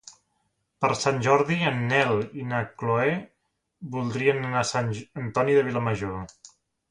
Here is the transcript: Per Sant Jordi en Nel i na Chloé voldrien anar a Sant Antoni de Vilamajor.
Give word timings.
Per 0.83 0.89
Sant 0.99 1.19
Jordi 1.27 1.57
en 1.71 1.83
Nel 1.91 2.13
i 2.43 2.45
na 2.53 2.61
Chloé 2.79 3.13
voldrien 3.97 4.41
anar 4.49 4.61
a 4.65 4.69
Sant 4.73 4.89
Antoni 5.27 5.59
de 5.59 5.67
Vilamajor. 5.71 6.19